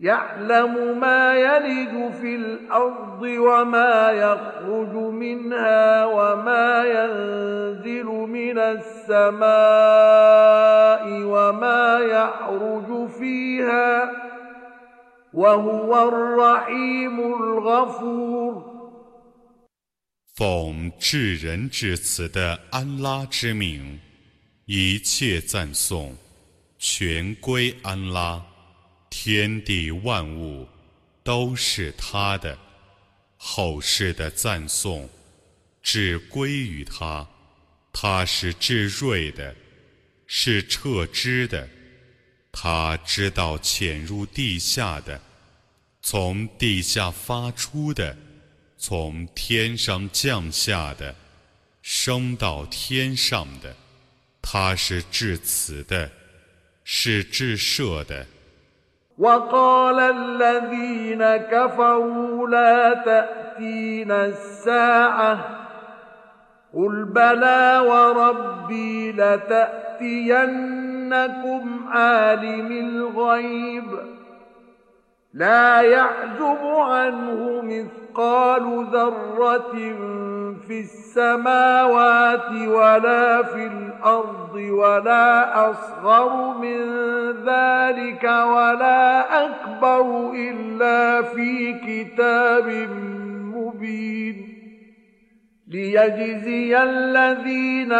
[0.00, 9.44] يعلم ما يلج في الارض وما يخرج منها وما ينزل من السماء
[11.22, 14.10] وما يعرج فيها
[15.34, 18.70] وهو الرحيم الغفور
[20.34, 24.00] 奉至仁至慈的安拉之名。
[24.64, 26.14] 一切赞颂，
[26.78, 28.40] 全归安拉。
[29.17, 30.67] 天地万物
[31.23, 32.59] 都是他的。
[33.37, 35.09] 后世的赞颂，
[35.81, 37.25] 只归于他。
[37.93, 39.55] 他是至睿的，
[40.27, 41.67] 是撤知的。
[42.51, 45.19] 他知道潜入地下的，
[46.01, 48.15] 从地下发出的，
[48.77, 51.15] 从天上降下的，
[51.81, 53.75] 升到天上的。
[54.41, 56.11] 他是至慈的，
[56.83, 58.27] 是至赦的。
[59.17, 65.37] وقال الذين كفروا لا تأتينا الساعة
[66.73, 70.45] قل بلى وربي لتأتينكم
[71.89, 73.85] عالم الغيب
[75.33, 79.75] لا يعزب عنه مثقال ذرة
[80.53, 86.79] في السماوات ولا في الأرض ولا أصغر من
[87.31, 92.67] ذلك ولا أكبر إلا في كتاب
[93.55, 94.55] مبين
[95.67, 97.93] ليجزي الذين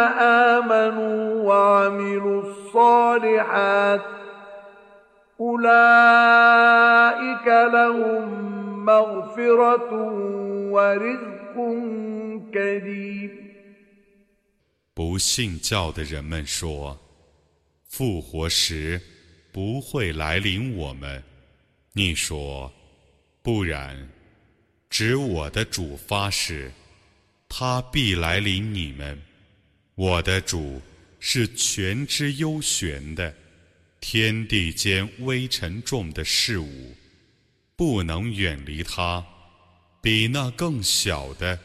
[0.54, 4.00] آمنوا وعملوا الصالحات
[14.92, 17.00] 不信教的人们说
[17.88, 19.00] ：“复活时
[19.52, 21.22] 不会来临我们。”
[21.94, 22.70] 你说
[23.42, 24.08] ：“不然，
[24.90, 26.70] 指我的主发誓，
[27.48, 29.18] 他必来临你们。
[29.94, 30.82] 我的主
[31.20, 33.34] 是全知幽玄的。”
[33.98, 36.94] 天地间微沉重的事物，
[37.74, 39.24] 不能远离他；
[40.06, 41.58] 比那更小的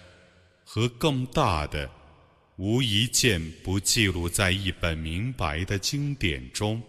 [0.63, 1.87] 和更大的，
[2.55, 6.81] 无一件不记录在一本明白的经典中，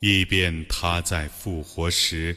[0.00, 2.36] 以便他在复活时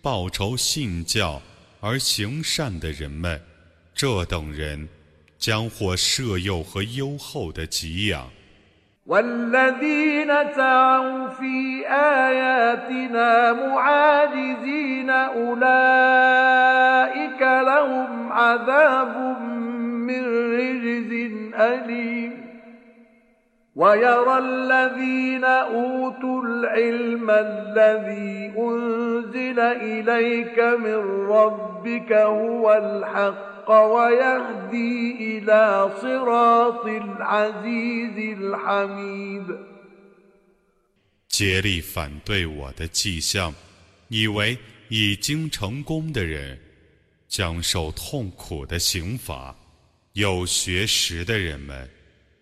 [0.00, 1.42] 报仇信教
[1.80, 3.42] 而行善的人们，
[3.92, 4.88] 这等人
[5.36, 8.30] 将获赦宥和优厚的给养。
[9.06, 15.62] والذين سعوا في آياتنا معاجزين أولئك
[17.42, 19.40] لهم عذاب
[19.80, 21.12] من رجز
[21.54, 22.46] أليم.
[23.76, 33.55] ويرى الذين أوتوا العلم الذي أنزل إليك من ربك هو الحق.
[41.28, 43.52] 竭力反对我的迹象，
[44.06, 44.56] 以为
[44.88, 46.56] 已经成功的人
[47.26, 49.52] 将受痛苦的刑罚。
[50.12, 51.90] 有学识的人们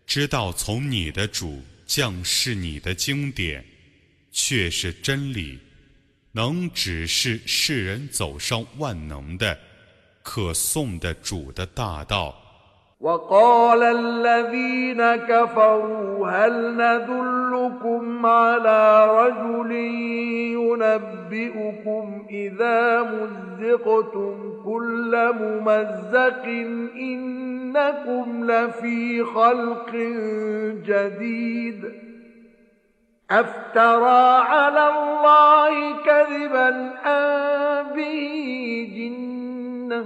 [0.07, 3.65] 知道，从你的主降世你的经典，
[4.31, 5.59] 却是真理，
[6.33, 9.59] 能指示世人走上万能的。
[10.24, 12.50] 可颂的主的大道。
[13.02, 19.72] وقال الذين كفروا هل ندلكم على رجل
[20.52, 26.44] ينبئكم إذا مزقتم كل ممزق
[26.96, 29.91] إنكم لفي خلق
[30.85, 31.91] جديد
[33.32, 36.70] أفترى على الله كذبا
[37.06, 39.13] أم به
[39.94, 40.06] جنة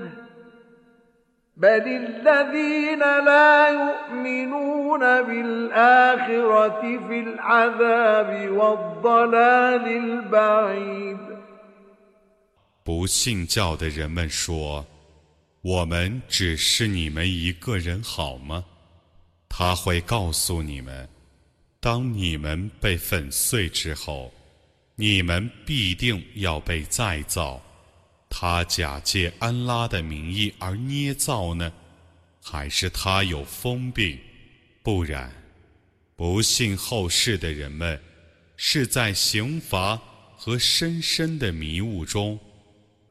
[12.83, 18.65] 不信教的人们说：“我们只是你们一个人好吗？”
[19.47, 24.33] 他会告诉你们：“当你们被粉碎之后，
[24.95, 27.61] 你们必定要被再造。”
[28.29, 31.71] 他假借安拉的名义而捏造呢，
[32.43, 34.19] 还是他有疯病？
[34.81, 35.31] 不然，
[36.15, 37.99] 不信后世的人们
[38.57, 39.99] 是在刑罚
[40.35, 42.39] 和深深的迷雾中。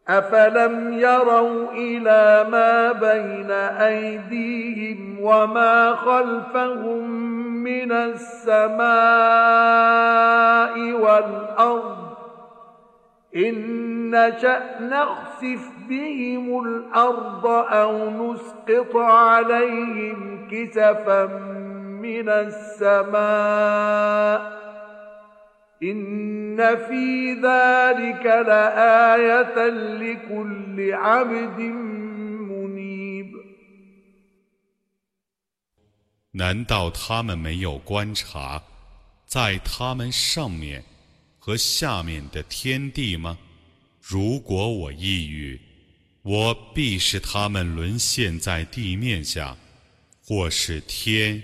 [0.08, 7.10] أفلم يروا إلى ما بين أيديهم وما خلفهم
[7.62, 8.82] من السماء
[10.92, 12.05] والأرض
[13.36, 21.26] إن نشأ نخسف بهم الأرض أو نسقط عليهم كسفا
[22.02, 23.82] من السماء
[36.30, 38.62] 难道他们没有观察
[39.26, 40.84] 在他们上面
[41.46, 43.38] 和下面的天地吗？
[44.00, 45.60] 如果我抑郁，
[46.22, 49.56] 我必使他们沦陷在地面下，
[50.24, 51.42] 或是天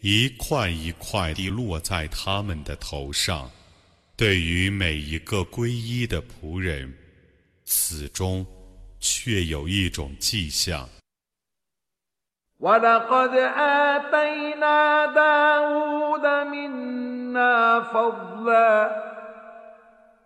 [0.00, 3.50] 一块一块地落在他们的头上。
[4.16, 6.94] 对于每一个皈依的仆人，
[7.64, 8.46] 此中
[9.00, 10.88] 却有一种迹象。
[12.60, 19.07] ولقد آتينا داود منا فضلا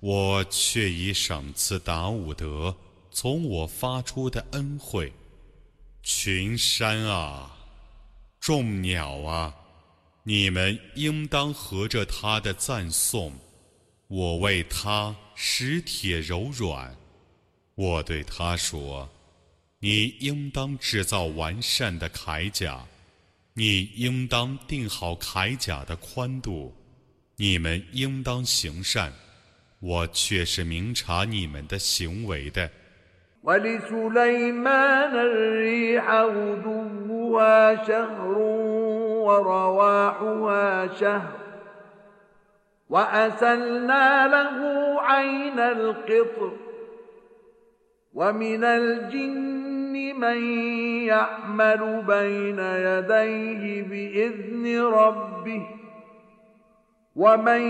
[0.00, 2.76] 我却已赏赐达伍德
[3.10, 5.12] 从我发出的恩惠，
[6.02, 7.56] 群山啊，
[8.38, 9.54] 众鸟啊。
[10.22, 13.32] 你们应当合着他的赞颂，
[14.08, 16.94] 我为他使铁柔软。
[17.74, 19.08] 我对他说
[19.80, 22.86] ：“你应当制造完善的铠甲，
[23.54, 26.74] 你应当定好铠甲的宽度。
[27.36, 29.12] 你们应当行善，
[29.79, 32.69] 我却是明察你们的行为的。”
[39.23, 41.31] ورواحها شهر
[42.89, 44.57] وأسلنا له
[45.01, 46.51] عين القطر
[48.13, 50.39] ومن الجن من
[51.07, 55.65] يعمل بين يديه بإذن ربه
[57.18, 57.60] ومن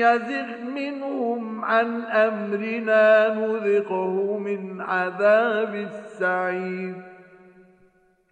[0.00, 6.94] يزغ منهم عن أمرنا نذقه من عذاب السعير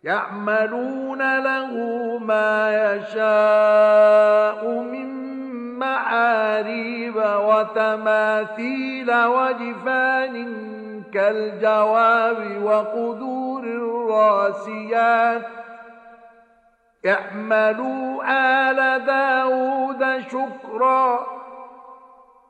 [0.04, 1.72] يعملون له
[2.18, 5.08] ما يشاء من
[5.78, 10.62] معاريب وتماثيل وجفان
[11.12, 15.57] كالجواب وقدور الراسيات
[17.07, 20.01] اعملوا آل داود
[20.31, 21.25] شكرا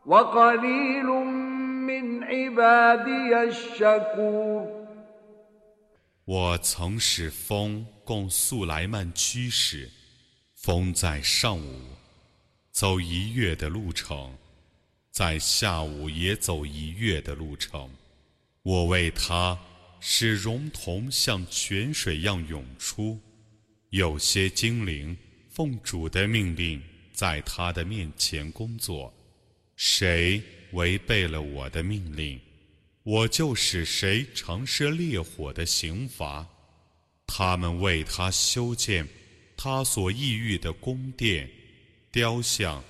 [0.05, 4.83] وقليل من عبادي الشكور
[6.25, 9.89] 我曾使风供素莱曼驱使，
[10.55, 11.81] 风在上午
[12.71, 14.33] 走一月的路程，
[15.11, 17.89] 在下午也走一月的路程。
[18.61, 19.57] 我为他
[19.99, 23.19] 使熔铜像泉水样涌出。
[23.90, 25.16] 有些精灵
[25.48, 29.12] 奉主的命令在他的面前工作，
[29.76, 30.42] 谁
[30.72, 32.38] 违背了我的命令？
[33.02, 36.46] 我就使谁尝试烈火的刑罚，
[37.26, 39.08] 他们为他修建
[39.56, 41.48] 他所抑郁的宫殿、
[42.12, 42.84] 雕像、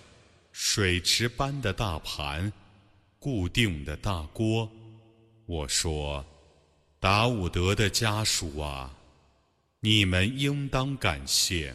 [0.50, 2.52] 水池般的大盘、
[3.20, 4.68] 固定的大锅。
[5.46, 6.26] 我说
[6.98, 8.97] ：“达伍德的家属啊，
[9.81, 11.73] 你们应当感谢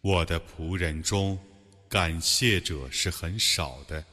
[0.00, 1.38] 我的仆人中，
[1.88, 4.04] 感谢者是很少的。”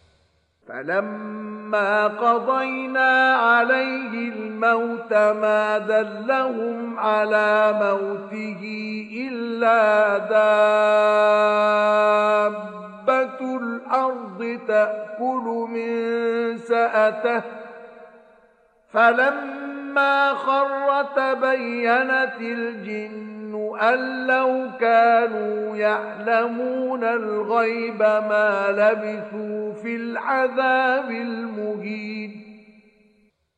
[0.68, 8.62] فلما قضينا عليه الموت ما دلهم على موته
[9.27, 10.18] إلا
[13.01, 15.88] دابة الأرض تأكل من
[16.58, 17.41] سأته
[18.96, 23.32] فلما خر تبينت الجن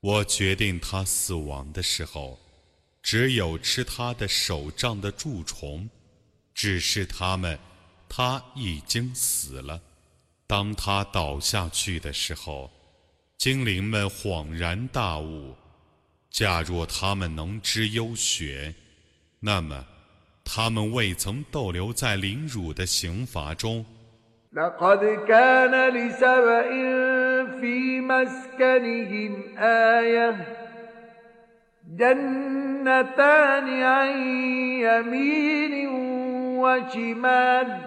[0.01, 2.39] 我决定他死亡的时候，
[3.01, 5.89] 只有吃他的手杖的蛀虫，
[6.55, 7.59] 只是他们，
[8.09, 9.79] 他已经死了。
[10.47, 12.71] 当他倒下去的时候，
[13.37, 15.55] 精灵们恍然大悟。
[16.29, 18.73] 假若他们能知幽玄，
[19.39, 19.85] 那么
[20.43, 23.85] 他们未曾逗留在凌辱的刑罚中。
[24.53, 26.69] لقد كان لسبإ
[27.59, 30.45] في مسكنهم آية
[31.97, 34.09] جنتان عن
[34.79, 35.87] يمين
[36.59, 37.86] وشمال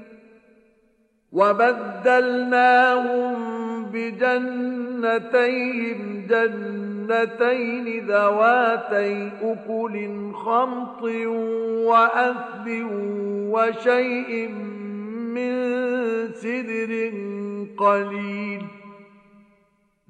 [1.31, 3.35] وبدلناهم
[3.85, 9.95] بجنتيهم جنتين ذواتي أكل
[10.33, 11.01] خمط
[11.87, 12.67] وأثب
[13.51, 14.49] وشيء
[15.35, 15.53] من
[16.33, 16.91] سدر
[17.77, 18.61] قليل.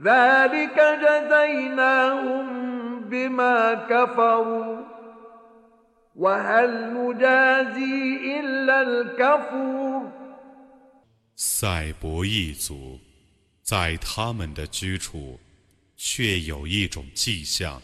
[0.04, 2.46] ذلك جزيناهم
[3.00, 4.78] بما كفروا.
[6.16, 10.11] وهل نجازي إلا الكفور؟
[11.44, 13.00] 赛博一族，
[13.64, 15.40] 在他们的居处，
[15.98, 17.82] 却有一种迹象：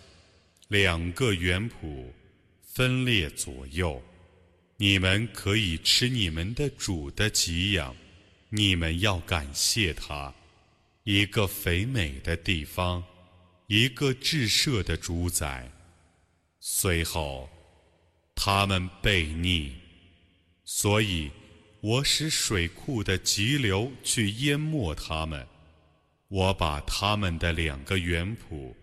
[0.68, 2.06] 两个园圃
[2.62, 4.00] 分列左右。
[4.78, 7.96] 你们可以吃你们的主的给养，
[8.50, 10.32] 你们要感谢他。
[11.04, 13.04] 一个肥美的地方，
[13.66, 15.68] 一个至赦的主宰。
[16.60, 17.50] 随后，
[18.36, 19.72] 他们悖逆，
[20.64, 21.32] 所以
[21.88, 25.48] 我使水库的急流去淹没他们。
[26.27, 28.74] 我把他们的两个园圃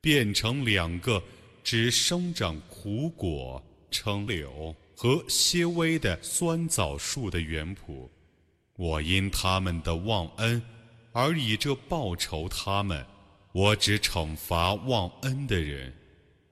[0.00, 1.22] 变成两个
[1.62, 4.74] 只生长苦果、称柳。
[4.96, 8.08] 和些微的酸枣树的园圃，
[8.76, 10.62] 我因他们的忘恩
[11.12, 13.04] 而以这报仇他们，
[13.52, 15.92] 我只惩罚忘恩的人。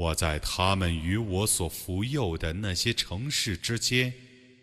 [0.00, 4.10] 我在他们与我所服佑的那些城市之间，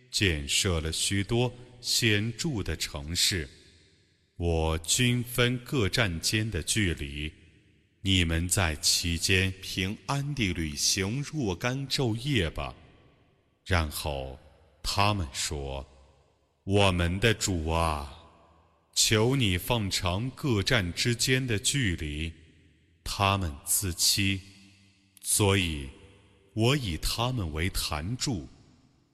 [0.09, 3.47] 建设了许多显著的城市。
[4.37, 7.31] 我均分各站间的距离，
[8.01, 12.73] 你们在其间平安地旅行若干昼夜吧。
[13.63, 14.39] 然后。
[14.89, 15.85] 他们说
[16.63, 18.09] ：“我们的主啊，
[18.95, 22.31] 求你放长各站之间的距离。”
[23.03, 24.39] 他们自欺，
[25.26, 25.88] 所以
[26.54, 28.48] 我以他们为坛柱，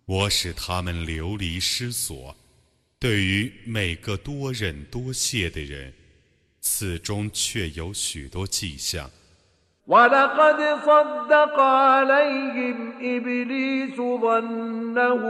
[0.07, 2.35] 我使他们流离失所。
[2.99, 5.93] 对于每个多忍多谢的人，
[6.61, 9.11] 此中却有许多迹象。
[9.87, 15.23] ولقد صدق عليهم إبليس ظنه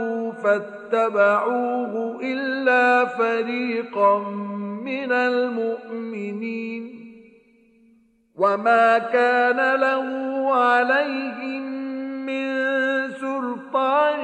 [0.43, 4.19] فاتبعوه إلا فريقا
[4.83, 6.83] من المؤمنين
[8.35, 10.05] وما كان له
[10.55, 11.61] عليهم
[12.25, 12.47] من
[13.11, 14.21] سلطان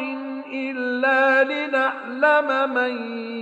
[0.53, 2.93] إلا لنعلم من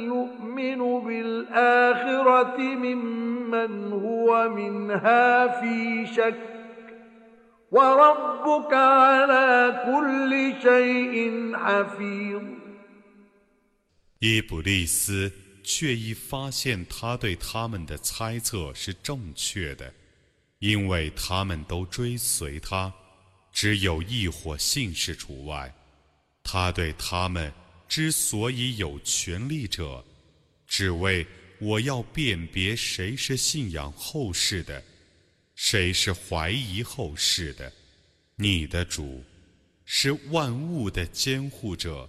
[0.06, 6.54] يؤمن بالآخرة ممن هو منها في شك
[14.20, 15.32] 伊布利斯
[15.64, 19.92] 却已发现他对他们的猜测是正确的，
[20.59, 22.93] 因为他们都追随他，
[23.53, 25.73] 只有一伙信士除外。
[26.43, 27.53] 他对他们
[27.87, 30.05] 之所以有权力者，
[30.67, 31.27] 只为
[31.61, 34.83] 我要辨别谁是信仰后世的。
[35.55, 37.73] 谁是怀疑后世的？
[38.37, 39.23] 你的主
[39.85, 42.09] 是万物的监护者。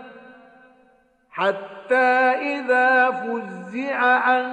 [1.40, 1.94] حتى
[2.54, 4.46] إذا فزع عن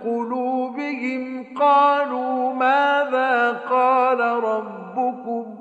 [0.00, 5.58] قلوبهم قالوا ماذا قال ربكم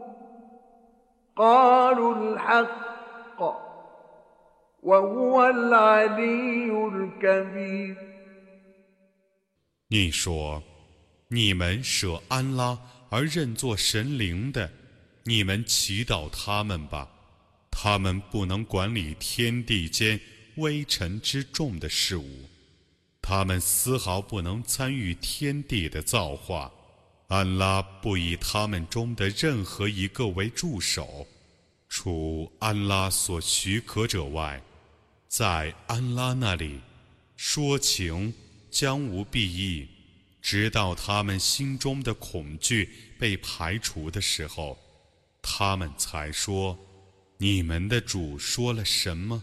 [1.36, 3.40] قالوا الحق
[4.84, 7.96] وهو العلي الكبير
[9.90, 10.62] 你说，
[11.30, 12.78] 你们舍安拉
[13.10, 14.70] 而认作神灵的，
[15.24, 17.08] 你们祈祷他们吧，
[17.72, 20.20] 他们不能管理天地间。
[20.57, 22.49] 微尘之众的事物，
[23.21, 26.73] 他们丝毫不能参与天地的造化。
[27.29, 31.27] 安拉不以他们中的任何一个为助手，
[31.89, 34.63] 除安拉所许可者外，
[35.29, 36.81] 在安拉那里
[37.35, 38.35] 说情
[38.71, 39.89] 将无裨益，
[40.43, 44.79] 直到他们心中的恐惧被排除的时候，
[45.41, 46.79] 他们才说
[47.39, 49.43] ：“你们的主说了什么？”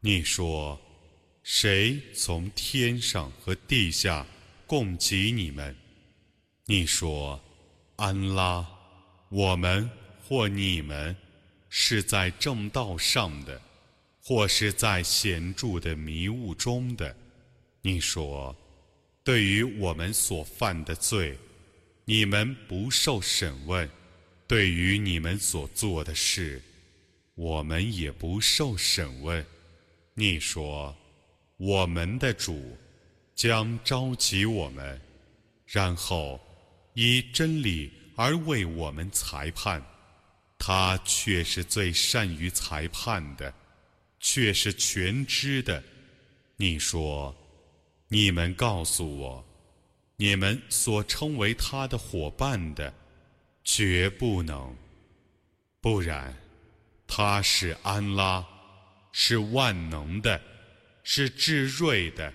[0.00, 0.78] 你说，
[1.42, 4.24] 谁从天上和地下
[4.66, 5.74] 供给你们？
[6.66, 7.40] 你说，
[7.96, 8.64] 安拉，
[9.30, 9.90] 我们
[10.26, 11.16] 或你们
[11.68, 13.60] 是在正道上的。
[14.26, 17.14] 或是在显著的迷雾中的，
[17.82, 18.56] 你说，
[19.22, 21.38] 对于我们所犯的罪，
[22.06, 23.86] 你们不受审问；
[24.46, 26.62] 对于你们所做的事，
[27.34, 29.44] 我们也不受审问。
[30.14, 30.96] 你说，
[31.58, 32.78] 我们的主
[33.34, 34.98] 将召集我们，
[35.66, 36.40] 然后
[36.94, 39.84] 以真理而为我们裁判，
[40.58, 43.52] 他却是最善于裁判的。
[44.26, 45.82] 却是全知的。
[46.56, 47.36] 你说，
[48.08, 49.44] 你们告诉我，
[50.16, 52.90] 你们所称为他的伙伴的，
[53.62, 54.74] 绝不能。
[55.82, 56.34] 不然，
[57.06, 58.42] 他是安拉，
[59.12, 60.40] 是万能的，
[61.02, 62.32] 是至睿的。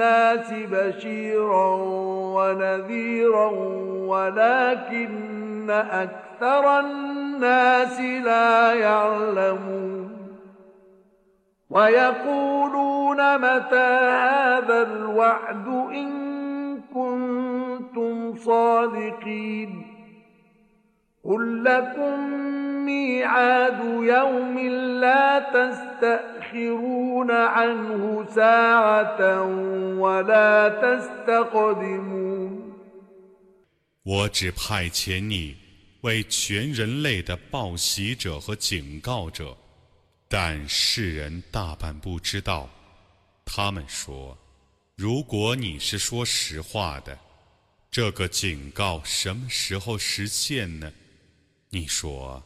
[0.00, 1.74] الناس بشيرا
[2.34, 3.50] ونذيرا
[4.06, 10.10] ولكن أكثر الناس لا يعلمون
[11.70, 16.10] ويقولون متى هذا الوعد إن
[16.94, 19.86] كنتم صادقين
[21.24, 22.30] قل لكم
[22.84, 24.58] ميعاد يوم
[25.00, 25.38] لا
[26.49, 27.29] تستأخرون
[34.03, 35.55] 我只派遣你
[36.01, 39.57] 为全人类的报喜者和警告者，
[40.27, 42.69] 但世人大半不知道。
[43.43, 47.17] 他们说：“如果你是说实话的，
[47.89, 50.91] 这个警告什么时候实现呢？”
[51.71, 52.43] 你说，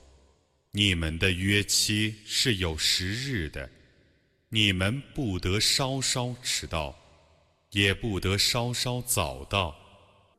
[0.72, 3.70] 你们的约期是有时日的，
[4.54, 6.96] 你们不得稍稍迟到，
[7.72, 9.76] 也不得稍稍早到。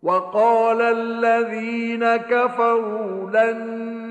[0.03, 3.59] وقال الذين كفروا لن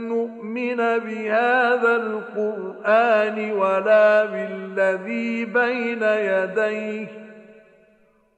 [0.08, 7.08] نؤمن بهذا القرآن ولا بالذي بين يديه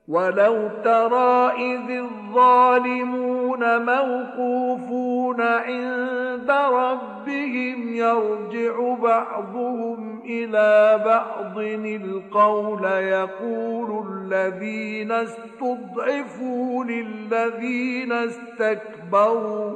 [0.08, 5.05] ولو ترى إذ الظالمون موقوفون
[5.41, 11.59] عند ربهم يرجع بعضهم إلى بعض.
[11.59, 19.73] القول يقول الذين استضعفوا للذين استكبروا.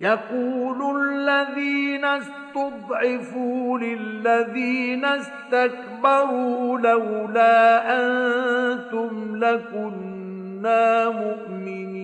[0.00, 12.03] يقول الذين استضعفوا للذين استكبروا لولا أنتم لكنا مؤمنين.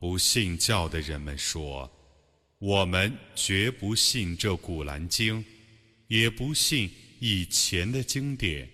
[0.00, 1.88] 不信教的人们说
[2.58, 5.44] ：“我们绝不信这古兰经，
[6.08, 8.66] 也不信以前的经典。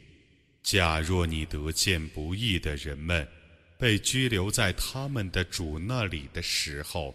[0.62, 3.26] 假若你得见不义的人们
[3.76, 7.12] 被拘留在他们的主那里的时候，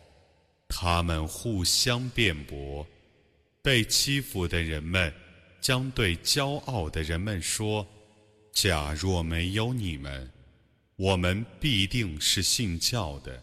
[0.68, 2.86] 他们互相辩驳，
[3.62, 5.14] 被欺负的人们
[5.62, 7.88] 将对骄傲的人们说
[8.52, 10.30] ：“假若没有你们，
[10.98, 13.42] 我们必定是信教的。”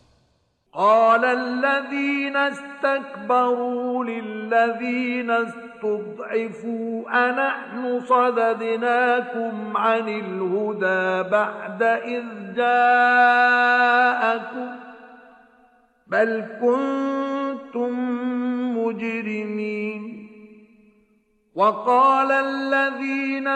[0.79, 12.25] قال الذين استكبروا للذين استضعفوا أنحن صددناكم عن الهدى بعد إذ
[12.57, 13.89] جاءكم
[16.07, 17.93] بل كنتم
[18.79, 20.29] مجرمين
[21.55, 23.49] وقال الذين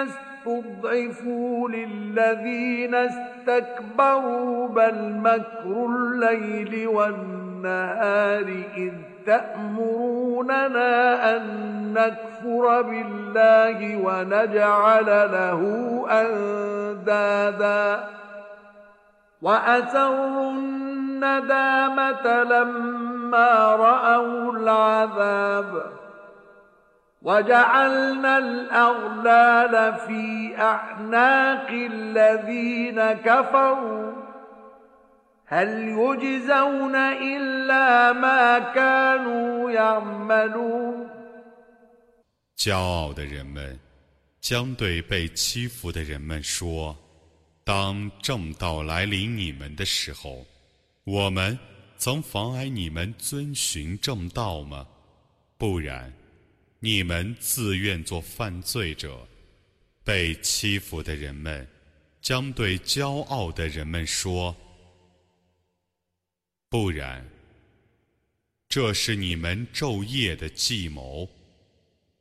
[0.46, 8.92] استضعفوا للذين استكبروا بل مكر الليل والنهار إذ
[9.26, 10.90] تأمروننا
[11.36, 11.42] أن
[11.92, 15.60] نكفر بالله ونجعل له
[16.10, 18.04] أندادا.
[19.42, 26.01] وأسروا الندامة لما رأوا العذاب.
[27.21, 29.73] وجعلنا الأغلال
[30.07, 34.13] في أعناق الذين كفروا
[35.45, 41.09] هل يجزون إلا ما كانوا يعملون
[42.55, 43.79] 骄傲的人们
[44.41, 50.45] 将对被欺负的人们说：“当正道来临你们的时候，
[51.03, 51.57] 我们
[51.97, 54.85] 曾妨碍你们遵循正道吗？
[55.57, 56.13] 不然，
[56.84, 59.26] 你们自愿做犯罪者。
[60.04, 61.66] 被欺负的人们
[62.20, 64.56] 将对骄傲的人们说
[66.68, 67.24] ：“不然，
[68.68, 71.30] 这是你们昼夜的计谋。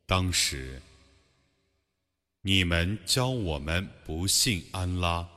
[0.06, 0.80] 当时，
[2.42, 5.28] 你们教我们不信安拉。”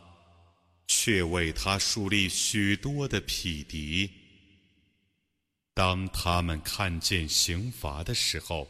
[0.88, 4.08] 却为他树立许多的匹敌。
[5.74, 8.68] 当他们看见刑罚的时候，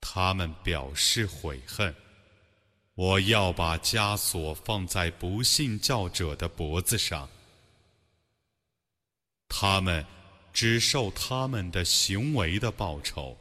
[0.00, 1.94] 他们表示悔恨。
[2.94, 7.28] 我要把枷锁放在不信教者的脖子上，
[9.48, 10.04] 他们
[10.52, 13.36] 只受他们的行为的报酬。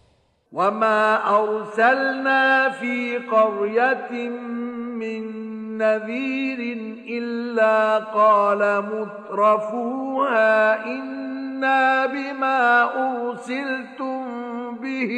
[14.76, 15.12] به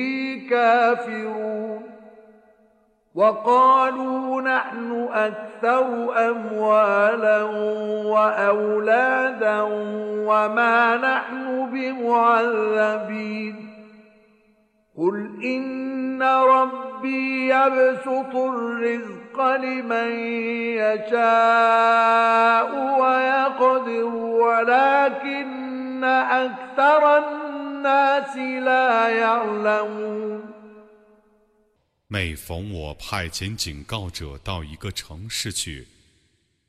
[0.49, 1.81] كافرون
[3.15, 7.43] وقالوا نحن أكثر أموالا
[8.05, 9.61] وأولادا
[10.27, 13.55] وما نحن بمعذبين
[14.97, 20.11] قل إن ربي يبسط الرزق لمن
[20.79, 22.69] يشاء
[23.01, 27.48] ويقدر ولكن أكثر الناس
[32.07, 35.87] 每逢我派遣警告者到一个城市去，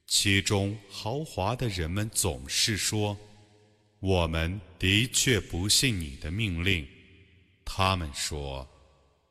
[0.06, 3.16] 其中豪华的人们总是说
[4.00, 6.86] ：“我们的确不信你的命令。”
[7.64, 8.68] 他们说：“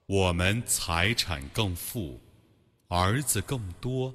[0.07, 2.19] 我们财产更富。”
[2.89, 4.11] 儿子更多，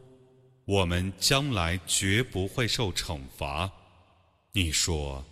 [0.64, 3.70] 我们将来绝不会受惩罚。
[4.50, 5.24] 你说，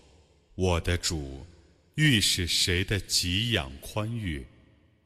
[0.55, 1.45] 我的主
[1.95, 4.47] 欲使谁的给养宽裕，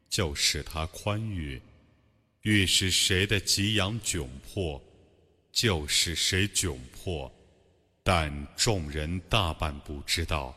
[0.09, 1.61] 就使他宽裕；
[2.43, 4.81] 欲使谁的给养窘迫，
[5.51, 7.33] 就使谁窘迫。
[8.03, 10.57] 但众人大半不知道。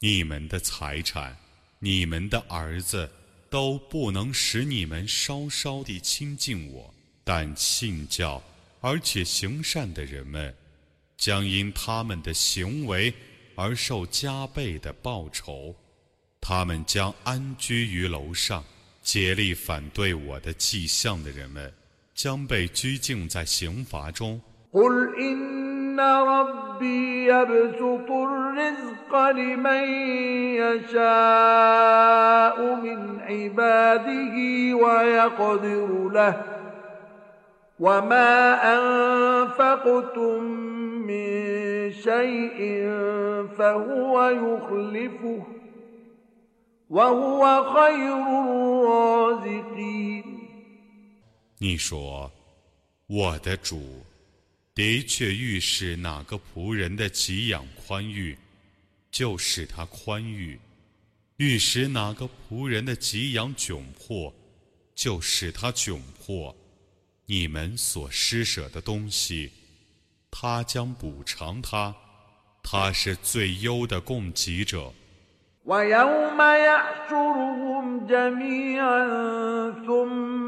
[0.00, 1.36] 你们的财产，
[1.78, 3.10] 你们的儿子，
[3.50, 6.92] 都不能使你们稍稍地亲近我。
[7.24, 8.42] 但信教
[8.80, 10.54] 而且行善的人们，
[11.16, 13.12] 将因他们的行为
[13.54, 15.74] 而受加倍的报酬。
[16.40, 18.64] 他们将安居于楼上，
[19.02, 21.72] 竭力反对我的迹象的人们，
[22.14, 24.40] 将被拘禁在刑罚中。
[37.79, 38.35] وما
[38.75, 40.43] أنفقتم
[41.09, 42.59] من شيء
[43.57, 45.43] فهو يخلفه
[46.89, 50.23] وهو خير الرازقين
[51.59, 52.29] 你说，
[53.07, 53.79] 我的主
[54.77, 58.37] 的确欲使哪个仆人的给养宽裕，
[59.11, 60.57] 就使他宽裕；
[61.37, 64.33] 欲使哪个仆人的给养窘迫，
[64.95, 66.55] 就使他窘迫。
[67.25, 69.51] 你们所施舍的东西，
[70.29, 71.95] 他将补偿他，
[72.61, 74.91] 他是最优的供给者。
[75.65, 78.99] ويوم يحشرهم جميعا
[79.87, 80.46] ثم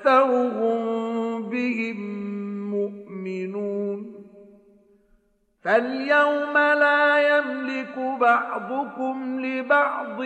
[0.00, 1.96] أكثرهم بهم
[2.70, 4.16] مؤمنون
[5.62, 10.22] فاليوم لا يملك بعضكم لبعض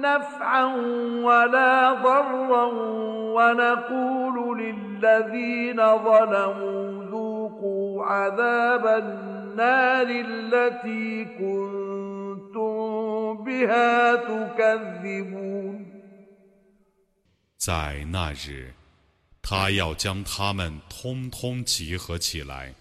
[0.00, 0.64] نفعا
[1.22, 2.64] ولا ضرا
[3.34, 12.74] ونقول للذين ظلموا ذوقوا عذاب النار التي كنتم
[13.44, 15.94] بها تكذبون
[17.64, 18.74] 在那日，
[19.51, 22.71] 他要将他们通通集合起来，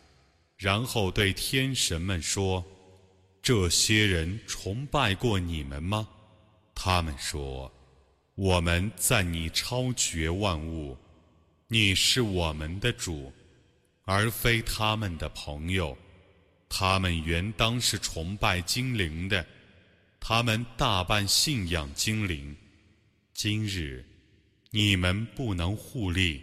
[0.59, 2.62] 然后对天神们说
[3.40, 6.07] ：“这些人崇拜过你们吗？”
[6.76, 7.72] 他们说
[8.37, 10.94] ：“我们在你超绝万物，
[11.68, 13.33] 你是我们的主，
[14.04, 15.96] 而非他们的朋友。
[16.68, 19.46] 他们原当是崇拜精灵的，
[20.20, 22.54] 他们大半信仰精灵。
[23.33, 24.04] 今日，
[24.70, 26.42] 你们不能互利，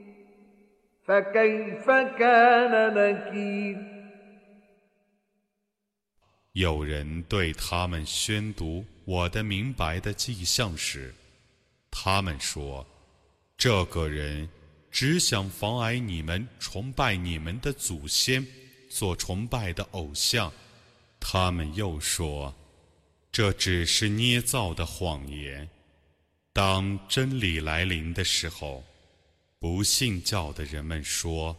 [6.53, 11.13] 有人对他们宣读我的明白的迹象时，
[11.89, 12.85] 他们说
[13.57, 14.47] ：“这个人
[14.91, 18.45] 只想妨碍你们崇拜你们的祖先
[18.87, 20.53] 所崇拜的偶像。”
[21.19, 22.53] 他们又说
[23.31, 25.67] ：“这只是捏造的谎言。”
[26.53, 28.83] 当真理来临的时候，
[29.61, 31.55] 不信教的人们说：“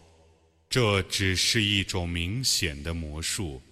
[0.68, 3.62] 这只是一种明显的魔术。”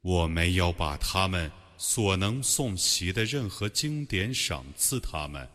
[0.00, 5.46] 我没有把他们所能诵习的任何经典赏赐他们，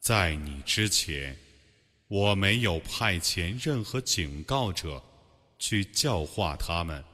[0.00, 1.36] 在你之前，
[2.08, 5.04] 我没有派遣任何警告者
[5.58, 7.04] 去教化他们。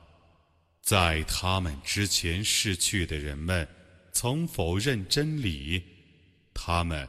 [0.83, 3.67] 在他们之前逝去的人们
[4.13, 5.83] 曾否认真理，
[6.55, 7.09] 他们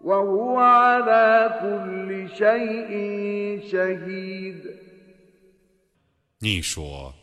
[0.00, 2.90] وهو على كل شيء
[3.70, 4.60] شهيد
[6.40, 7.14] 你说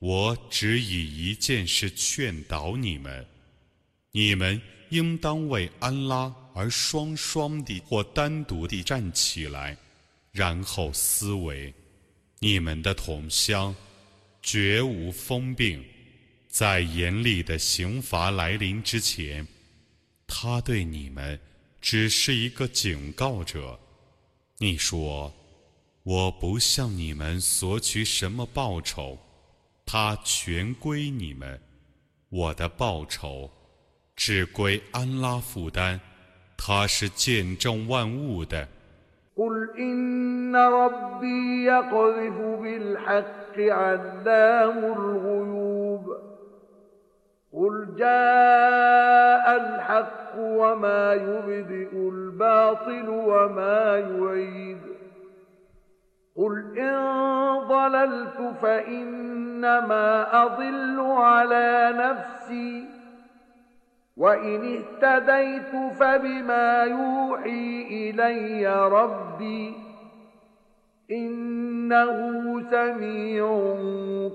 [0.00, 3.24] 我只以一件事劝导你们：
[4.10, 9.76] 你们应当为安拉而双双地或单独地站起来，
[10.32, 11.72] 然后思维，
[12.40, 13.74] 你们的同乡
[14.42, 15.84] 绝无疯病，
[16.48, 19.46] 在严厉的刑罚来临之前，
[20.26, 21.38] 他对你们
[21.81, 23.77] 只是一个警告者。
[24.59, 25.33] 你说，
[26.03, 29.17] 我不向你们索取什么报酬。
[29.83, 31.59] 他全归你们，
[32.29, 33.49] 我的报酬
[34.15, 35.99] 只归安拉负担，
[36.55, 38.67] 他是见证万物的。
[56.36, 56.96] قل إن
[57.68, 60.08] ضللت فإنما
[60.44, 62.84] أضل على نفسي
[64.16, 69.74] وإن اهتديت فبما يوحي إلي ربي
[71.10, 72.16] إنه
[72.70, 73.46] سميع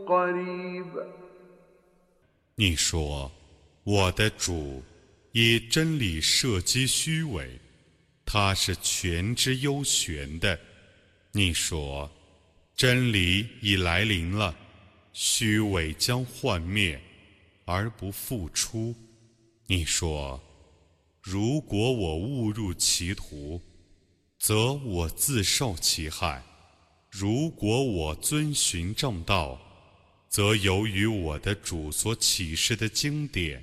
[0.07, 0.85] قريب
[2.57, 3.31] 你说，
[3.83, 4.83] 我的主
[5.38, 7.60] 以真理射击虚伪，
[8.24, 10.58] 他是全知幽玄的。
[11.30, 12.10] 你说，
[12.74, 14.56] 真理已来临了，
[15.12, 16.98] 虚伪将幻灭，
[17.66, 18.94] 而不复出。
[19.66, 20.42] 你说，
[21.20, 23.60] 如果我误入歧途，
[24.38, 26.40] 则我自受其害；
[27.10, 29.60] 如果我遵循正道，
[30.30, 33.62] 则由于我的主所启示的经典，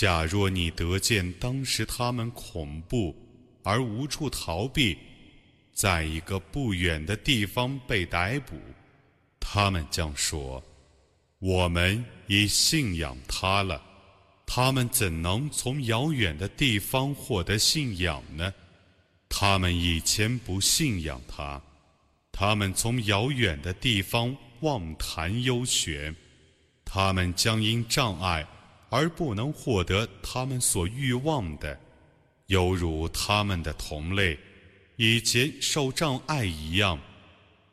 [0.00, 3.16] 假若你得见当时他们恐怖
[3.64, 4.96] 而无处逃避，
[5.72, 8.54] 在一个不远的地方被逮捕，
[9.40, 10.62] 他们将说
[11.42, 13.82] ：“我们已信仰他了。”
[14.46, 18.54] 他们怎能从遥远的地方获得信仰呢？
[19.28, 21.60] 他们以前不信仰他，
[22.30, 26.14] 他们从遥远的地方妄谈幽玄，
[26.84, 28.46] 他们将因障碍。
[28.90, 31.78] 而不能获得他们所欲望的，
[32.46, 34.38] 犹如他们的同类
[34.96, 36.98] 以前受障碍一样，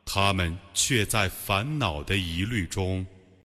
[0.05, 3.05] 他们却在烦恼的疑虑中。